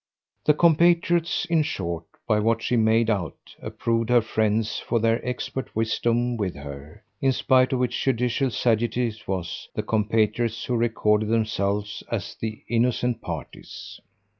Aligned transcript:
The 0.45 0.55
compatriots, 0.55 1.45
in 1.45 1.61
short, 1.61 2.05
by 2.27 2.39
what 2.39 2.63
she 2.63 2.75
made 2.75 3.07
out, 3.07 3.37
approved 3.61 4.09
her 4.09 4.23
friends 4.23 4.79
for 4.79 4.99
their 4.99 5.23
expert 5.23 5.75
wisdom 5.75 6.37
with 6.37 6.55
her; 6.55 7.03
in 7.21 7.31
spite 7.31 7.71
of 7.71 7.77
which 7.77 8.01
judicial 8.03 8.49
sagacity 8.49 9.09
it 9.09 9.27
was 9.27 9.69
the 9.75 9.83
compatriots 9.83 10.65
who 10.65 10.75
recorded 10.75 11.29
themselves 11.29 12.01
as 12.11 12.33
the 12.33 12.63
innocent 12.67 13.21
parties. 13.21 13.99